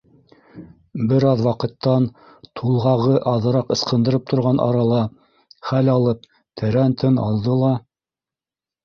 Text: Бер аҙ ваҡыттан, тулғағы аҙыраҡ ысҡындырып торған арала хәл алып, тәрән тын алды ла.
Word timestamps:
Бер 1.09 1.25
аҙ 1.31 1.41
ваҡыттан, 1.47 2.07
тулғағы 2.61 3.19
аҙыраҡ 3.31 3.69
ысҡындырып 3.75 4.25
торған 4.31 4.63
арала 4.65 5.03
хәл 5.73 5.93
алып, 5.97 6.25
тәрән 6.63 6.97
тын 7.03 7.21
алды 7.27 7.59
ла. 7.61 7.71